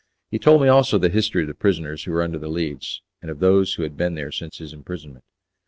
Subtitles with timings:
[0.31, 3.29] He told me also the history of the prisoners who were under the Leads, and
[3.29, 5.23] of those who had been there since his imprisonment.